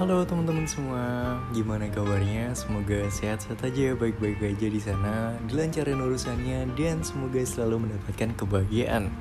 [0.00, 2.56] Halo teman-teman semua, gimana kabarnya?
[2.56, 9.12] Semoga sehat-sehat aja, baik-baik aja di sana, dilancarin urusannya, dan semoga selalu mendapatkan kebahagiaan.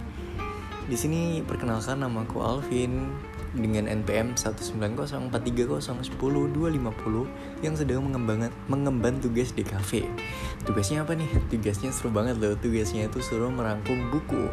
[0.88, 3.12] Di sini perkenalkan namaku Alvin
[3.52, 6.16] dengan NPM 19043010250
[7.60, 10.08] yang sedang mengembangkan mengemban tugas di kafe.
[10.64, 11.28] Tugasnya apa nih?
[11.52, 12.56] Tugasnya seru banget loh.
[12.56, 14.48] Tugasnya itu suruh merangkum buku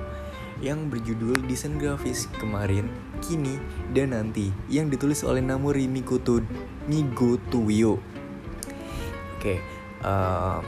[0.65, 2.89] yang berjudul Desain Grafis Kemarin,
[3.21, 3.61] Kini,
[3.93, 6.41] dan Nanti yang ditulis oleh Namuri Mikoto
[6.89, 8.01] Migotuyo.
[9.37, 9.61] Oke,
[10.01, 10.65] uh,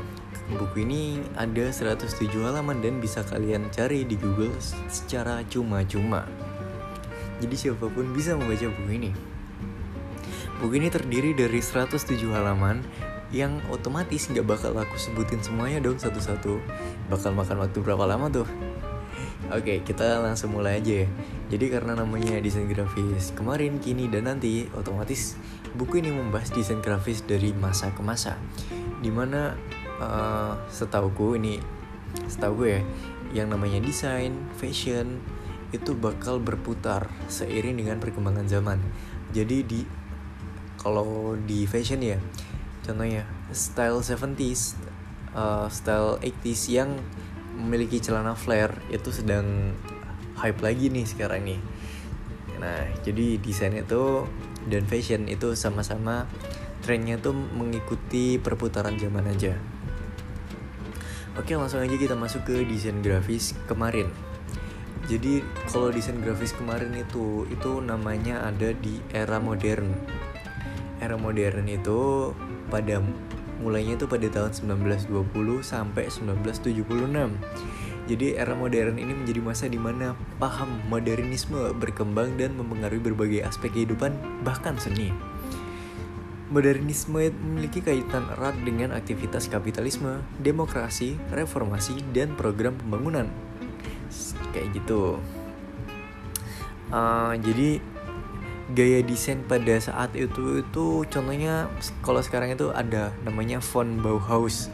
[0.52, 4.52] buku ini ada 107 halaman dan bisa kalian cari di Google
[4.92, 6.28] secara cuma-cuma.
[7.38, 9.10] Jadi siapa pun bisa membaca buku ini.
[10.58, 12.82] Buku ini terdiri dari 107 halaman
[13.30, 16.58] yang otomatis nggak bakal aku sebutin semuanya dong satu-satu.
[17.12, 18.48] Bakal makan waktu berapa lama tuh?
[19.48, 21.08] Oke, kita langsung mulai aja ya.
[21.48, 25.40] Jadi karena namanya desain grafis kemarin, kini, dan nanti, otomatis
[25.72, 28.36] buku ini membahas desain grafis dari masa ke masa.
[29.00, 29.56] Di mana
[30.04, 31.56] uh, setauku ini,
[32.28, 32.82] setahu gue ya,
[33.40, 35.16] yang namanya desain, fashion,
[35.72, 38.84] itu bakal berputar seiring dengan perkembangan zaman.
[39.32, 39.80] Jadi di
[40.76, 42.20] kalau di fashion ya,
[42.84, 43.24] contohnya
[43.56, 44.76] style 70s,
[45.32, 47.00] uh, style 80s yang
[47.58, 49.74] memiliki celana flare itu sedang
[50.38, 51.60] hype lagi nih sekarang nih.
[52.62, 54.26] Nah, jadi desain itu
[54.70, 56.30] dan fashion itu sama-sama
[56.82, 59.58] trennya tuh mengikuti perputaran zaman aja.
[61.38, 64.10] Oke, langsung aja kita masuk ke desain grafis kemarin.
[65.06, 69.94] Jadi kalau desain grafis kemarin itu itu namanya ada di era modern.
[70.98, 72.34] Era modern itu
[72.68, 72.98] pada
[73.58, 76.86] mulainya itu pada tahun 1920 sampai 1976.
[78.08, 83.68] Jadi era modern ini menjadi masa di mana paham modernisme berkembang dan mempengaruhi berbagai aspek
[83.76, 85.12] kehidupan bahkan seni.
[86.48, 93.28] Modernisme memiliki kaitan erat dengan aktivitas kapitalisme, demokrasi, reformasi, dan program pembangunan.
[94.56, 95.20] Kayak gitu.
[96.88, 97.84] Uh, jadi
[98.68, 101.72] gaya desain pada saat itu itu contohnya
[102.04, 104.68] kalau sekarang itu ada namanya font Bauhaus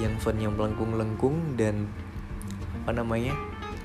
[0.00, 1.88] yang font yang melengkung-lengkung dan
[2.84, 3.32] apa namanya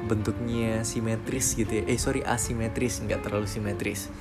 [0.06, 1.84] bentuknya simetris gitu ya.
[1.88, 4.12] Eh sorry asimetris nggak terlalu simetris.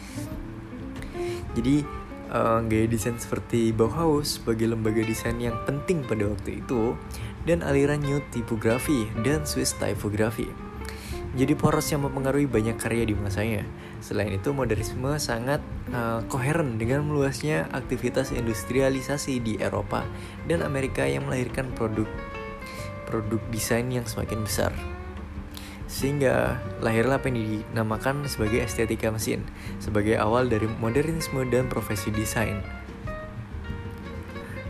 [1.56, 1.82] Jadi
[2.30, 6.94] uh, gaya desain seperti Bauhaus sebagai lembaga desain yang penting pada waktu itu
[7.48, 10.50] dan aliran New Typography dan Swiss Typography.
[11.36, 13.64] Jadi poros yang mempengaruhi banyak karya di masanya.
[14.06, 15.58] Selain itu, modernisme sangat
[15.90, 20.06] uh, koheren dengan meluasnya aktivitas industrialisasi di Eropa
[20.46, 22.06] dan Amerika yang melahirkan produk
[23.10, 24.70] produk desain yang semakin besar.
[25.90, 29.42] Sehingga lahirlah apa yang dinamakan sebagai estetika mesin,
[29.82, 32.62] sebagai awal dari modernisme dan profesi desain.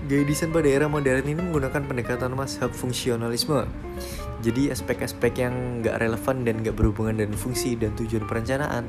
[0.08, 3.68] Gaya desain pada era modern ini menggunakan pendekatan mazhab fungsionalisme.
[4.44, 8.84] Jadi aspek-aspek yang nggak relevan dan nggak berhubungan dengan fungsi dan tujuan perencanaan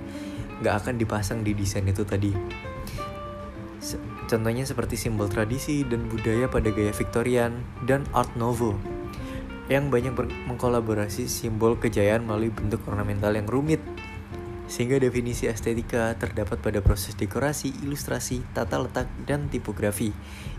[0.59, 2.33] nggak akan dipasang di desain itu tadi.
[4.27, 8.75] Contohnya seperti simbol tradisi dan budaya pada gaya Victorian dan Art Nouveau
[9.71, 10.15] yang banyak
[10.47, 13.79] mengkolaborasi simbol kejayaan melalui bentuk ornamental yang rumit
[14.67, 20.11] sehingga definisi estetika terdapat pada proses dekorasi, ilustrasi, tata letak, dan tipografi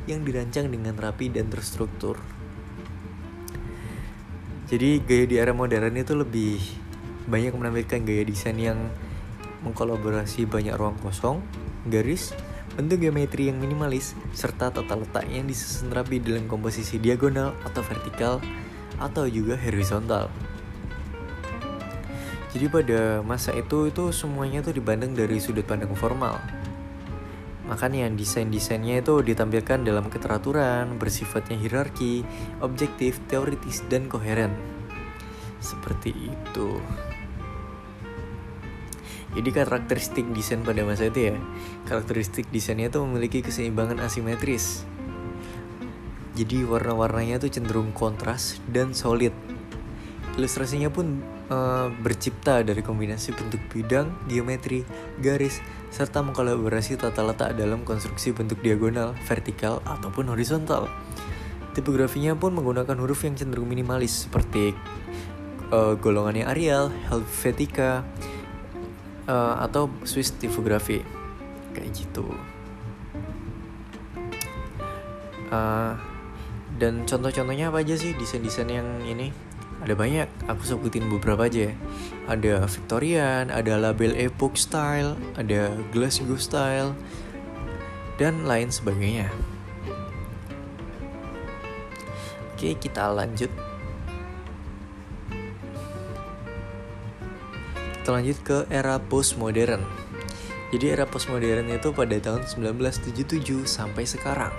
[0.09, 2.17] yang dirancang dengan rapi dan terstruktur.
[4.69, 6.61] Jadi gaya di era modern itu lebih
[7.25, 8.77] banyak menampilkan gaya desain yang
[9.65, 11.41] mengkolaborasi banyak ruang kosong,
[11.89, 12.37] garis,
[12.77, 18.45] bentuk geometri yang minimalis, serta tata letak yang disusun rapi dalam komposisi diagonal atau vertikal
[19.01, 20.29] atau juga horizontal.
[22.53, 26.37] Jadi pada masa itu itu semuanya tuh dipandang dari sudut pandang formal.
[27.69, 32.25] Makanya desain-desainnya itu ditampilkan dalam keteraturan, bersifatnya hierarki,
[32.65, 34.57] objektif, teoritis, dan koheren.
[35.61, 36.81] Seperti itu.
[39.37, 41.37] Jadi karakteristik desain pada masa itu ya,
[41.85, 44.89] karakteristik desainnya itu memiliki keseimbangan asimetris.
[46.33, 49.48] Jadi warna-warnanya tuh cenderung kontras dan solid.
[50.39, 51.19] Ilustrasinya pun
[51.51, 54.87] uh, bercipta dari kombinasi bentuk bidang, geometri,
[55.19, 55.59] garis,
[55.91, 60.87] serta mengkolaborasi tata letak dalam konstruksi bentuk diagonal, vertikal, ataupun horizontal.
[61.75, 64.79] Tipografinya pun menggunakan huruf yang cenderung minimalis seperti
[65.75, 68.07] uh, golongannya Arial, Helvetica,
[69.27, 71.03] uh, atau Swiss typography.
[71.75, 72.31] Kayak gitu.
[75.51, 75.99] Uh,
[76.79, 79.48] dan contoh-contohnya apa aja sih desain-desain yang ini?
[79.89, 81.75] Ada banyak aku sebutin beberapa aja ya
[82.29, 86.93] ada Victorian ada label Epoch Style ada Glasgow Style
[88.19, 89.31] dan lain sebagainya.
[92.53, 93.49] Oke, kita lanjut.
[98.03, 99.87] Kita lanjut ke era postmodern.
[100.75, 104.51] Jadi era postmodern itu pada tahun 1977 sampai sekarang.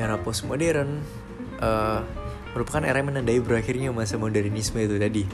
[0.00, 1.04] Era postmodern
[1.60, 2.00] uh,
[2.56, 5.28] merupakan era yang menandai berakhirnya masa modernisme itu tadi.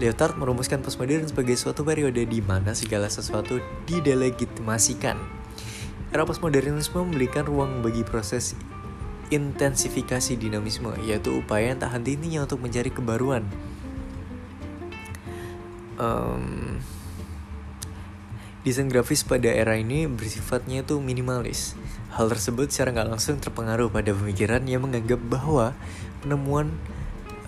[0.00, 5.20] Lyotard merumuskan postmodern sebagai suatu periode di mana segala sesuatu didelegitimasikan.
[6.08, 8.56] Era postmodernisme memberikan ruang bagi proses
[9.28, 13.44] intensifikasi dinamisme, yaitu upaya yang tak henti-hentinya untuk mencari kebaruan.
[16.00, 16.80] Um,
[18.64, 21.76] desain grafis pada era ini bersifatnya itu minimalis.
[22.16, 25.76] Hal tersebut secara nggak langsung terpengaruh pada pemikiran yang menganggap bahwa
[26.24, 26.72] penemuan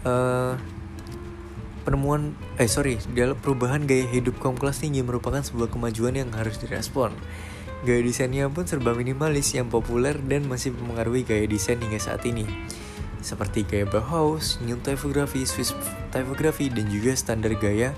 [0.05, 0.61] uh,
[1.89, 6.61] penemuan eh sorry dalam perubahan gaya hidup kaum kelas tinggi merupakan sebuah kemajuan yang harus
[6.61, 7.17] direspon.
[7.87, 12.45] Gaya desainnya pun serba minimalis yang populer dan masih mempengaruhi gaya desain hingga saat ini.
[13.25, 15.73] Seperti gaya Bauhaus, New Typography, Swiss
[16.13, 17.97] Typography, dan juga standar gaya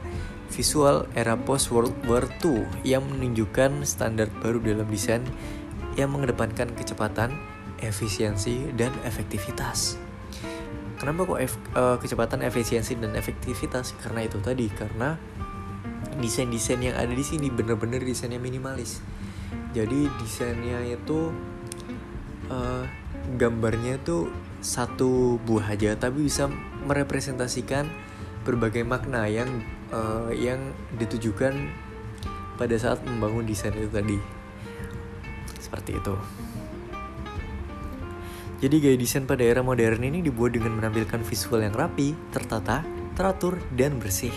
[0.52, 5.22] visual era post World War II yang menunjukkan standar baru dalam desain
[5.94, 7.34] yang mengedepankan kecepatan,
[7.82, 9.98] efisiensi, dan efektivitas.
[10.98, 13.94] Kenapa kok ef, uh, kecepatan, efisiensi, dan efektivitas?
[14.02, 15.14] Karena itu tadi, karena
[16.18, 18.98] desain-desain yang ada di sini benar-benar desainnya minimalis
[19.72, 21.32] jadi desainnya itu
[22.48, 22.84] uh,
[23.36, 26.50] gambarnya itu satu buah aja tapi bisa
[26.88, 27.86] merepresentasikan
[28.42, 29.62] berbagai makna yang
[29.92, 31.54] uh, yang ditujukan
[32.58, 34.18] pada saat membangun desain itu tadi
[35.62, 36.14] seperti itu
[38.58, 42.82] jadi gaya desain pada era modern ini dibuat dengan menampilkan visual yang rapi, tertata,
[43.14, 44.34] teratur, dan bersih.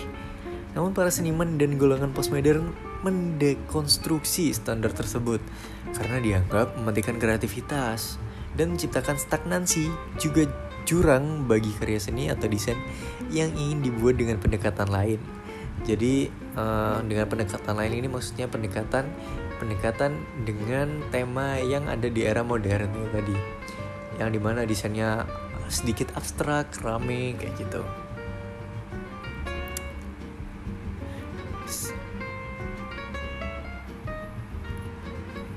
[0.78, 2.70] Namun para seniman dan golongan postmodern
[3.02, 5.42] mendekonstruksi standar tersebut
[5.98, 8.22] karena dianggap mematikan kreativitas
[8.54, 9.90] dan menciptakan stagnansi
[10.22, 10.46] juga
[10.86, 12.78] jurang bagi karya seni atau desain
[13.34, 15.18] yang ingin dibuat dengan pendekatan lain.
[15.82, 19.10] Jadi uh, dengan pendekatan lain ini maksudnya pendekatan
[19.62, 23.38] pendekatan dengan tema yang ada di era modern ya tadi,
[24.18, 25.30] yang di mana desainnya
[25.70, 27.82] sedikit abstrak, rame kayak gitu.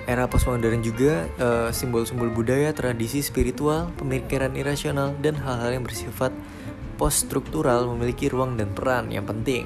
[0.04, 6.28] Era postmodern juga eh, simbol-simbol budaya, tradisi spiritual, pemikiran irasional, dan hal-hal yang bersifat
[7.00, 9.64] post-struktural memiliki ruang dan peran yang penting.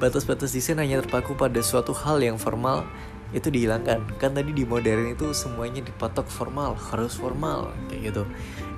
[0.00, 2.88] Batas-batas desain hanya terpaku pada suatu hal yang formal
[3.30, 4.02] itu dihilangkan.
[4.18, 8.22] Kan tadi di modern itu semuanya dipatok formal, harus formal kayak gitu.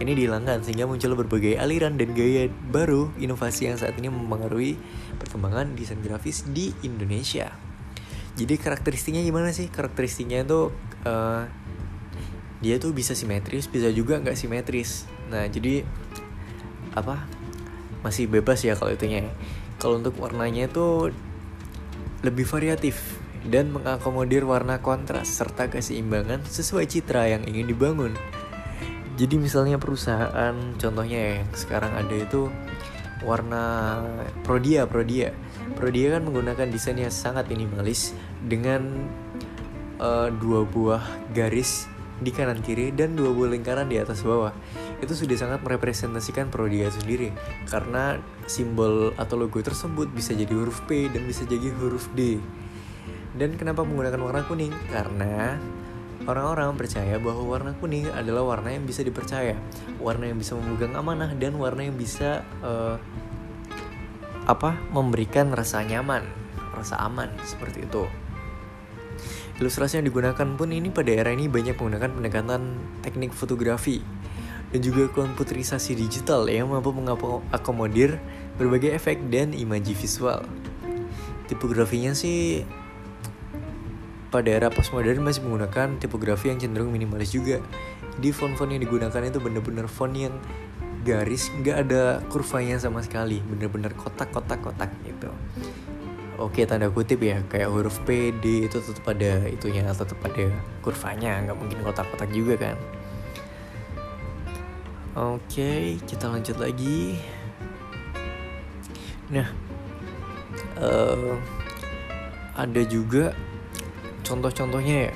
[0.03, 4.77] Ini dihilangkan sehingga muncul berbagai aliran dan gaya baru inovasi yang saat ini mempengaruhi
[5.23, 7.55] perkembangan desain grafis di Indonesia.
[8.35, 9.71] Jadi karakteristiknya gimana sih?
[9.71, 10.75] Karakteristiknya itu
[11.07, 11.47] uh,
[12.63, 15.07] dia tuh bisa simetris bisa juga nggak simetris.
[15.31, 15.87] Nah jadi
[16.99, 17.25] apa?
[18.03, 19.31] Masih bebas ya kalau itunya
[19.79, 21.13] kalau untuk warnanya itu
[22.23, 28.13] lebih variatif dan mengakomodir warna kontras serta keseimbangan sesuai citra yang ingin dibangun.
[29.19, 32.49] Jadi misalnya perusahaan contohnya ya, yang sekarang ada itu
[33.23, 34.01] warna
[34.43, 35.31] Prodia Prodia
[35.79, 39.07] Prodia kan menggunakan desain yang sangat minimalis dengan
[40.03, 41.87] uh, dua buah garis
[42.21, 44.53] di kanan kiri dan dua buah lingkaran di atas bawah.
[45.01, 47.33] Itu sudah sangat merepresentasikan Prodia sendiri.
[47.71, 52.39] Karena simbol atau logo tersebut bisa jadi huruf P dan bisa jadi huruf D.
[53.33, 54.75] Dan kenapa menggunakan warna kuning?
[54.93, 55.57] Karena
[56.29, 59.57] orang-orang percaya bahwa warna kuning adalah warna yang bisa dipercaya.
[59.99, 63.01] Warna yang bisa memegang amanah dan warna yang bisa uh,
[64.47, 66.27] apa memberikan rasa nyaman,
[66.75, 68.07] rasa aman seperti itu.
[69.61, 72.63] Ilustrasi yang digunakan pun ini pada era ini banyak menggunakan pendekatan
[73.05, 74.01] teknik fotografi
[74.73, 78.17] dan juga komputerisasi digital yang mampu mengakomodir
[78.57, 80.41] berbagai efek dan imaji visual.
[81.47, 82.65] Tipografinya sih
[84.33, 87.61] pada era postmodern masih menggunakan tipografi yang cenderung minimalis juga.
[88.17, 90.33] Di font-font yang digunakan itu benar-benar font yang
[91.03, 95.35] garis nggak ada kurvanya sama sekali bener-bener kotak-kotak-kotak gitu
[96.43, 100.51] oke tanda kutip ya kayak huruf P D itu tetap ada itunya tetap ada
[100.83, 102.77] kurvanya nggak mungkin kotak-kotak juga kan.
[105.13, 107.21] Oke kita lanjut lagi.
[109.31, 109.49] Nah
[110.83, 111.39] uh,
[112.59, 113.33] ada juga
[114.27, 115.15] contoh-contohnya ya.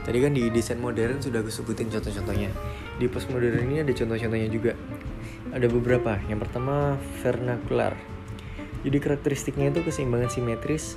[0.00, 2.50] Tadi kan di desain modern sudah gue sebutin contoh-contohnya.
[2.98, 4.72] Di postmodern ini ada contoh-contohnya juga.
[5.52, 6.16] Ada beberapa.
[6.26, 7.94] Yang pertama vernacular
[8.80, 10.96] jadi karakteristiknya itu keseimbangan simetris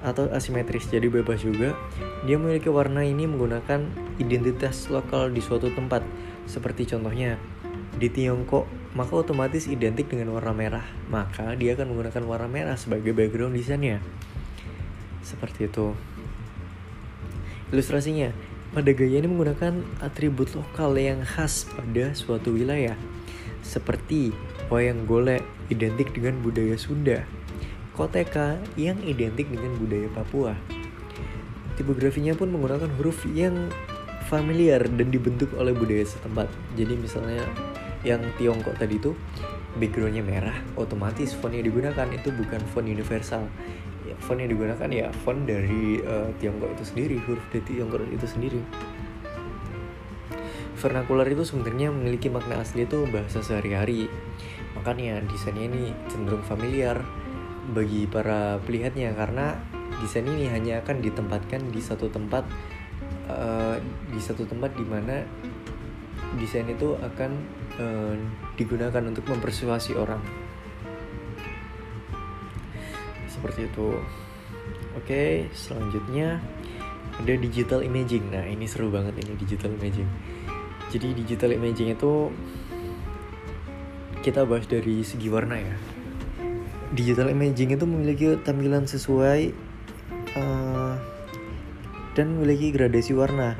[0.00, 1.76] atau asimetris jadi bebas juga.
[2.24, 3.84] Dia memiliki warna ini menggunakan
[4.16, 6.02] identitas lokal di suatu tempat.
[6.48, 7.36] Seperti contohnya
[8.00, 10.86] di Tiongkok maka otomatis identik dengan warna merah.
[11.06, 14.02] Maka dia akan menggunakan warna merah sebagai background desainnya.
[15.22, 15.94] Seperti itu.
[17.70, 18.34] Ilustrasinya
[18.74, 22.98] pada gaya ini menggunakan atribut lokal yang khas pada suatu wilayah.
[23.62, 24.34] Seperti
[24.70, 27.26] wayang golek identik dengan budaya Sunda
[28.00, 30.56] koteka yang identik dengan budaya Papua.
[31.76, 33.68] Tipografinya pun menggunakan huruf yang
[34.32, 36.48] familiar dan dibentuk oleh budaya setempat.
[36.80, 37.44] Jadi misalnya
[38.00, 39.12] yang Tiongkok tadi itu
[39.76, 43.44] backgroundnya merah, otomatis font yang digunakan itu bukan font universal.
[44.08, 48.24] Ya, font yang digunakan ya font dari uh, Tiongkok itu sendiri, huruf dari Tiongkok itu
[48.24, 48.60] sendiri.
[50.80, 54.08] Vernakular itu sebenarnya memiliki makna asli itu bahasa sehari-hari.
[54.72, 57.04] Makanya desainnya ini cenderung familiar,
[57.70, 59.60] bagi para pelihatnya karena
[60.02, 62.48] desain ini hanya akan ditempatkan di satu tempat
[63.28, 63.76] uh,
[64.10, 65.22] di satu tempat di mana
[66.38, 67.30] desain itu akan
[67.78, 68.14] uh,
[68.56, 70.22] digunakan untuk mempersuasi orang.
[73.28, 74.00] Seperti itu.
[74.98, 76.42] Oke selanjutnya
[77.20, 78.32] ada digital imaging.
[78.34, 80.08] Nah ini seru banget ini digital imaging
[80.90, 82.34] jadi digital imaging itu
[84.20, 85.76] kita bahas dari segi warna ya
[86.90, 89.54] digital imaging itu memiliki tampilan sesuai
[90.34, 90.94] uh,
[92.18, 93.54] dan memiliki gradasi warna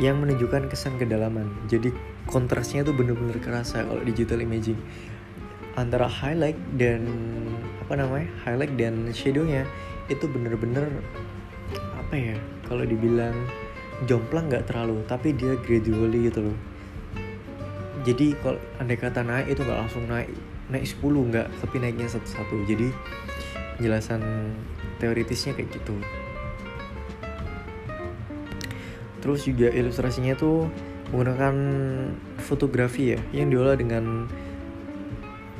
[0.00, 1.52] yang menunjukkan kesan kedalaman.
[1.68, 1.92] Jadi
[2.24, 4.80] kontrasnya tuh bener-bener kerasa kalau digital imaging
[5.76, 7.04] antara highlight dan
[7.84, 9.68] apa namanya highlight dan shadownya
[10.10, 10.88] itu bener-bener
[11.94, 13.34] apa ya kalau dibilang
[14.08, 16.58] jomplang nggak terlalu tapi dia gradually gitu loh.
[18.00, 20.32] Jadi kalau andai kata naik itu nggak langsung naik
[20.72, 22.64] naik 10 nggak tapi naiknya satu-satu.
[22.64, 22.88] Jadi
[23.76, 24.22] penjelasan
[25.00, 25.96] teoritisnya kayak gitu.
[29.20, 30.64] Terus juga ilustrasinya tuh
[31.12, 31.54] menggunakan
[32.40, 34.24] fotografi ya yang diolah dengan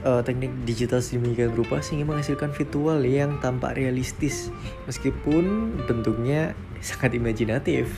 [0.06, 4.48] uh, teknik digital sedemikian rupa sehingga menghasilkan visual yang tampak realistis.
[4.88, 7.92] Meskipun bentuknya sangat imajinatif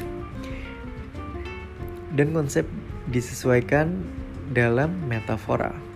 [2.12, 2.68] dan konsep
[3.08, 4.04] disesuaikan
[4.52, 5.92] dalam metafora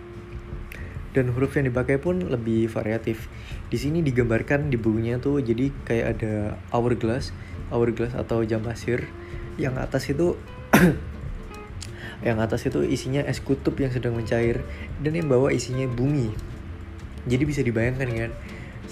[1.17, 3.33] dan huruf yang dipakai pun lebih variatif.
[3.73, 7.33] Di sini digambarkan di bukunya tuh jadi kayak ada hourglass,
[7.73, 9.09] hourglass atau jam pasir.
[9.57, 10.37] Yang atas itu
[12.29, 14.61] yang atas itu isinya es kutub yang sedang mencair
[15.01, 16.37] dan yang bawah isinya bumi.
[17.25, 18.31] Jadi bisa dibayangkan kan,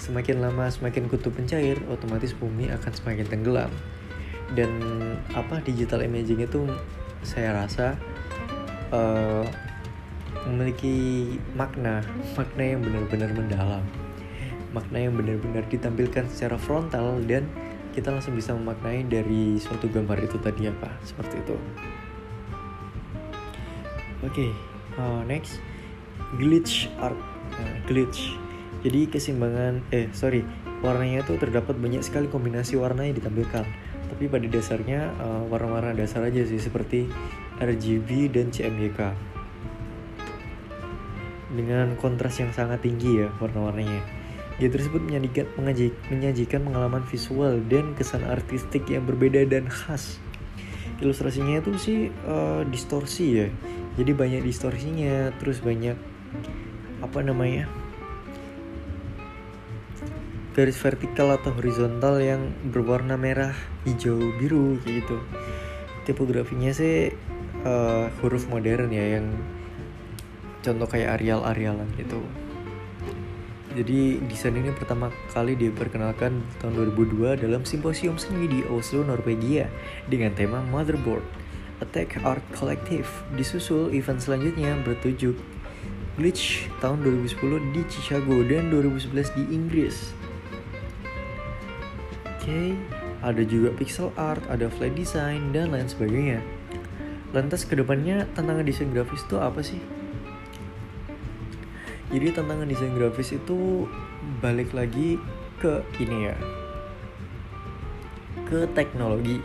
[0.01, 3.69] semakin lama semakin kutub mencair, otomatis bumi akan semakin tenggelam.
[4.57, 4.81] Dan
[5.37, 6.65] apa digital imaging itu
[7.25, 7.97] saya rasa
[8.93, 9.43] uh,
[10.45, 11.25] memiliki
[11.57, 12.05] makna
[12.37, 13.83] makna yang benar-benar mendalam.
[14.71, 17.49] Makna yang benar-benar ditampilkan secara frontal dan
[17.95, 21.57] kita langsung bisa memaknai dari suatu gambar itu tadi apa seperti itu.
[24.21, 24.51] Oke okay,
[25.01, 25.57] uh, next.
[26.37, 27.17] Glitch art.
[27.55, 28.35] Uh, glitch.
[28.85, 30.45] Jadi keseimbangan eh sorry
[30.85, 33.65] warnanya itu terdapat banyak sekali kombinasi warna yang ditampilkan
[34.15, 37.03] tapi pada dasarnya uh, warna-warna dasar aja sih seperti
[37.59, 39.11] RGB dan CMYK
[41.51, 43.99] dengan kontras yang sangat tinggi ya warna-warnanya.
[44.55, 45.51] Dia tersebut menyajikan,
[46.07, 50.15] menyajikan pengalaman visual dan kesan artistik yang berbeda dan khas.
[51.03, 53.47] Ilustrasinya itu sih uh, distorsi ya,
[53.99, 55.99] jadi banyak distorsinya, terus banyak
[57.03, 57.67] apa namanya
[60.55, 65.19] garis vertikal atau horizontal yang berwarna merah, hijau, biru gitu.
[66.07, 67.11] Tipografinya sih
[67.67, 69.35] uh, huruf modern ya yang
[70.63, 72.23] contoh kayak Arial-Arialan gitu
[73.75, 79.67] jadi desain ini pertama kali diperkenalkan tahun 2002 dalam simposium seni di Oslo, Norwegia
[80.07, 81.27] dengan tema Motherboard
[81.83, 83.05] Attack Art Collective.
[83.35, 85.35] Disusul event selanjutnya bertujuk
[86.15, 90.15] Glitch tahun 2010 di Chicago dan 2011 di Inggris.
[92.45, 92.77] Oke,
[93.25, 96.45] ada juga pixel art, ada flat design, dan lain sebagainya.
[97.33, 99.81] Lantas ke depannya tantangan desain grafis itu apa sih?
[102.13, 103.89] jadi tantangan desain grafis itu
[104.41, 105.17] balik lagi
[105.57, 106.35] ke ini ya
[108.45, 109.41] ke teknologi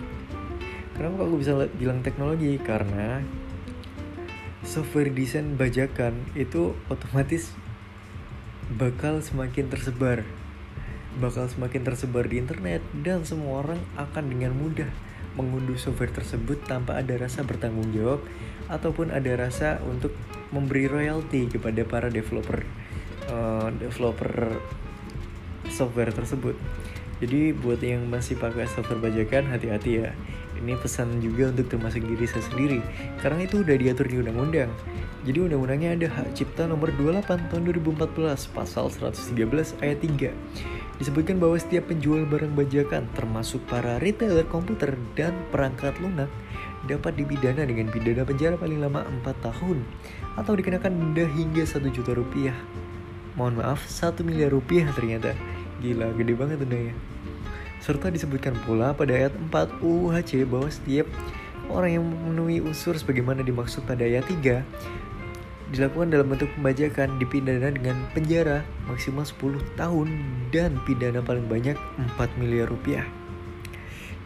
[0.93, 3.25] kenapa aku bisa bilang teknologi karena
[4.61, 7.57] software desain bajakan itu otomatis
[8.77, 10.23] bakal semakin tersebar
[11.19, 14.87] bakal semakin tersebar di internet dan semua orang akan dengan mudah
[15.35, 18.23] mengunduh software tersebut tanpa ada rasa bertanggung jawab
[18.71, 20.15] ataupun ada rasa untuk
[20.55, 22.63] memberi royalti kepada para developer
[23.31, 24.59] uh, developer
[25.71, 26.55] software tersebut.
[27.21, 30.11] Jadi buat yang masih pakai software bajakan hati-hati ya.
[30.61, 32.81] Ini pesan juga untuk termasuk diri saya sendiri
[33.25, 34.73] karena itu udah diatur di undang-undang.
[35.25, 39.37] Jadi undang-undangnya ada hak cipta nomor 28 tahun 2014 pasal 113
[39.85, 40.80] ayat 3.
[41.01, 46.29] Disebutkan bahwa setiap penjual barang bajakan termasuk para retailer komputer dan perangkat lunak
[46.85, 49.81] dapat dipidana dengan pidana penjara paling lama 4 tahun
[50.37, 52.53] atau dikenakan denda hingga 1 juta rupiah.
[53.33, 55.33] Mohon maaf, 1 miliar rupiah ternyata.
[55.81, 56.93] Gila, gede banget dendanya.
[57.81, 61.09] Serta disebutkan pula pada ayat 4 UHC bahwa setiap
[61.73, 64.61] orang yang memenuhi unsur sebagaimana dimaksud pada ayat 3
[65.71, 70.09] dilakukan dalam bentuk pembajakan dipidana dengan penjara maksimal 10 tahun
[70.51, 71.79] dan pidana paling banyak
[72.19, 73.07] 4 miliar rupiah.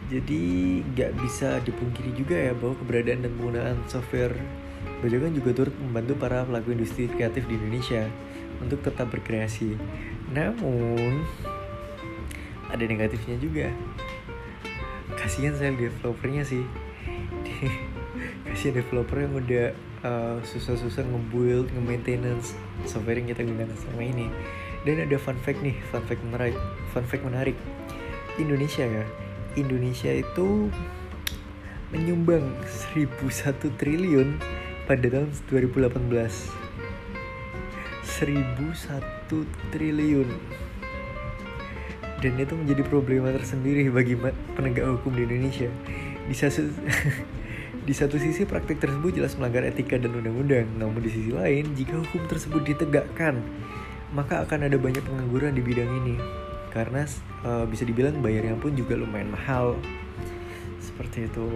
[0.09, 4.33] Jadi gak bisa dipungkiri juga ya bahwa keberadaan dan penggunaan software
[5.01, 8.09] bajakan juga turut membantu para pelaku industri kreatif di Indonesia
[8.61, 9.77] untuk tetap berkreasi.
[10.33, 11.25] Namun
[12.69, 13.69] ada negatifnya juga
[15.13, 16.65] kasihan saya developernya sih
[18.55, 19.75] kasihan developer yang udah
[20.07, 22.55] uh, susah-susah nge-build, nge-maintenance
[22.87, 24.31] software yang kita gunakan selama ini.
[24.87, 26.55] Dan ada fun fact nih, fun fact menarik
[26.95, 27.59] fun fact menarik.
[28.39, 29.03] Indonesia ya
[29.59, 30.71] Indonesia itu
[31.91, 32.55] menyumbang
[32.95, 34.39] 1001 triliun
[34.87, 35.91] pada tahun 2018
[38.07, 40.29] 1001 triliun.
[42.23, 44.15] Dan itu menjadi problema tersendiri bagi
[44.55, 45.67] penegak hukum di Indonesia.
[46.23, 46.35] Di
[47.85, 52.01] di satu sisi praktik tersebut jelas melanggar etika dan undang-undang, namun di sisi lain jika
[52.01, 53.45] hukum tersebut ditegakkan,
[54.09, 56.17] maka akan ada banyak pengangguran di bidang ini.
[56.73, 57.05] Karena
[57.45, 59.77] uh, bisa dibilang bayarnya pun juga lumayan mahal.
[60.81, 61.47] Seperti itu.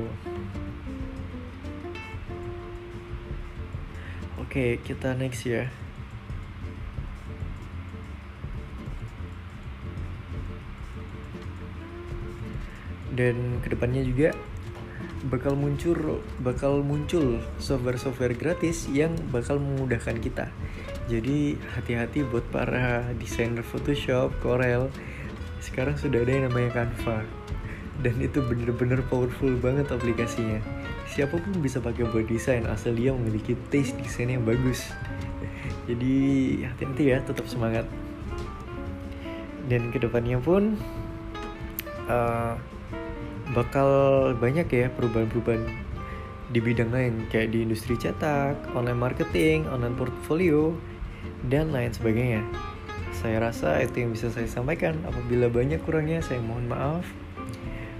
[4.38, 5.66] Oke, kita next ya.
[13.20, 14.32] dan ke depannya juga
[15.28, 20.48] bakal muncul bakal muncul software-software gratis yang bakal memudahkan kita.
[21.12, 24.88] Jadi hati-hati buat para desainer Photoshop, Corel.
[25.60, 27.28] Sekarang sudah ada yang namanya Canva.
[28.00, 30.64] Dan itu bener-bener powerful banget aplikasinya.
[31.12, 34.88] Siapa pun bisa pakai buat desain asal dia memiliki taste desain yang bagus.
[35.90, 36.16] Jadi
[36.64, 37.84] hati-hati ya, tetap semangat.
[39.68, 40.80] Dan ke depannya pun
[42.08, 42.56] uh,
[43.54, 43.90] bakal
[44.38, 45.66] banyak ya perubahan-perubahan
[46.50, 50.74] di bidang lain kayak di industri cetak, online marketing, online portfolio,
[51.46, 52.42] dan lain sebagainya.
[53.14, 54.98] Saya rasa itu yang bisa saya sampaikan.
[55.06, 57.06] Apabila banyak kurangnya, saya mohon maaf.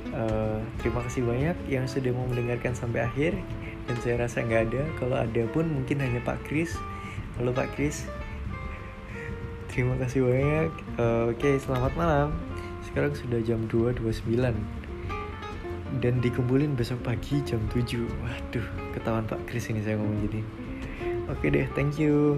[0.10, 3.38] Uh, terima kasih banyak yang sudah mau mendengarkan sampai akhir.
[3.86, 4.84] Dan saya rasa nggak ada.
[4.98, 6.74] Kalau ada pun mungkin hanya Pak Kris.
[7.38, 8.10] Halo Pak Kris.
[9.70, 10.70] Terima kasih banyak.
[10.98, 12.34] Uh, Oke, okay, selamat malam.
[12.90, 14.79] Sekarang sudah jam 2.29
[15.98, 20.42] dan dikumpulin besok pagi jam 7 waduh ketahuan Pak Kris ini saya ngomong gini.
[21.30, 22.38] Oke deh thank you